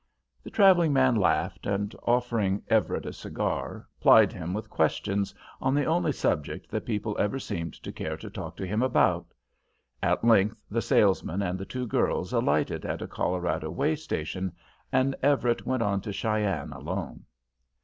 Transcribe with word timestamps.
The 0.43 0.49
travelling 0.49 0.93
man 0.93 1.13
laughed 1.15 1.67
and 1.67 1.95
offering 2.01 2.63
Everett 2.69 3.05
a 3.05 3.13
cigar 3.13 3.87
plied 3.99 4.33
him 4.33 4.51
with 4.51 4.67
questions 4.67 5.35
on 5.61 5.75
the 5.75 5.85
only 5.85 6.11
subject 6.11 6.71
that 6.71 6.87
people 6.87 7.15
ever 7.19 7.37
seemed 7.37 7.75
to 7.83 7.91
care 7.91 8.17
to 8.17 8.29
talk 8.31 8.57
to 8.57 8.65
him 8.65 8.81
about. 8.81 9.31
At 10.01 10.23
length 10.23 10.59
the 10.71 10.81
salesman 10.81 11.43
and 11.43 11.59
the 11.59 11.65
two 11.69 11.85
girls 11.85 12.33
alighted 12.33 12.83
at 12.83 13.03
a 13.03 13.07
Colorado 13.07 13.69
way 13.69 13.95
station, 13.95 14.53
and 14.91 15.15
Everett 15.21 15.67
went 15.67 15.83
on 15.83 16.01
to 16.01 16.11
Cheyenne 16.11 16.73
alone. 16.73 17.25